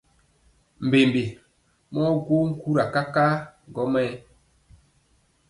[0.85, 1.23] Mbembi
[1.93, 3.33] mɔɔ gwo nkura kakaa
[3.73, 4.13] gɔmayɛ.